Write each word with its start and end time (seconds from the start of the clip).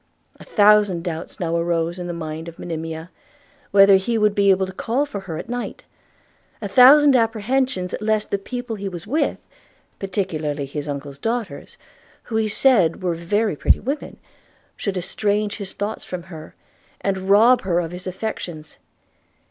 A 0.39 0.43
thousand 0.43 1.03
doubts 1.03 1.39
now 1.39 1.55
arose 1.55 1.99
in 1.99 2.07
the 2.07 2.11
mind 2.11 2.47
of 2.47 2.57
Monimia, 2.57 3.11
whether 3.69 3.97
he 3.97 4.17
would 4.17 4.33
be 4.33 4.49
able 4.49 4.65
to 4.65 4.73
call 4.73 5.05
for 5.05 5.19
her 5.19 5.37
at 5.37 5.47
night; 5.47 5.83
a 6.59 6.67
thousand 6.67 7.15
apprehensions 7.15 7.93
lest 8.01 8.31
the 8.31 8.39
people 8.39 8.77
he 8.77 8.89
was 8.89 9.05
with, 9.05 9.37
particularly 9.99 10.65
his 10.65 10.87
uncle's 10.89 11.19
daughters, 11.19 11.77
who 12.23 12.35
he 12.37 12.47
said 12.47 13.03
were 13.03 13.13
very 13.13 13.55
pretty 13.55 13.79
women, 13.79 14.17
should 14.75 14.97
estrange 14.97 15.57
his 15.57 15.73
thoughts 15.73 16.03
from 16.03 16.23
her, 16.23 16.55
and 17.01 17.29
rob 17.29 17.61
her 17.61 17.79
of 17.79 17.91
his 17.91 18.07
affections. 18.07 18.79